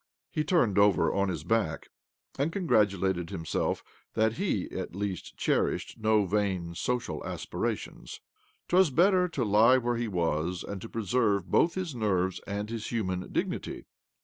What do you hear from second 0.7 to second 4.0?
over on his back and con gratulated himself